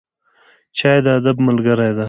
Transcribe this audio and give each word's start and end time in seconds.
چای 0.77 0.99
د 1.05 1.07
ادب 1.17 1.37
ملګری 1.47 1.89
دی. 1.95 1.99